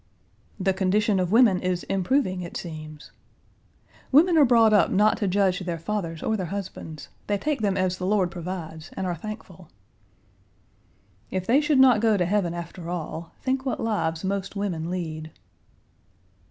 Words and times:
"The 0.59 0.73
condition 0.73 1.19
of 1.19 1.31
women 1.31 1.59
is 1.61 1.83
improving, 1.83 2.41
it 2.41 2.57
seems." 2.57 3.11
"Women 4.11 4.35
are 4.35 4.45
brought 4.45 4.73
up 4.73 4.89
not 4.89 5.15
to 5.17 5.27
judge 5.27 5.59
their 5.59 5.77
fathers 5.77 6.23
or 6.23 6.35
their 6.35 6.47
husbands. 6.47 7.09
They 7.27 7.37
take 7.37 7.61
them 7.61 7.77
as 7.77 7.99
the 7.99 8.07
Lord 8.07 8.31
provides 8.31 8.89
and 8.97 9.05
are 9.05 9.13
thankful." 9.13 9.69
"If 11.29 11.45
they 11.45 11.61
should 11.61 11.79
not 11.79 12.01
go 12.01 12.17
to 12.17 12.25
heaven 12.25 12.55
after 12.55 12.89
all; 12.89 13.33
think 13.43 13.63
what 13.63 13.79
lives 13.79 14.23
most 14.23 14.55
women 14.55 14.89
lead." 14.89 15.31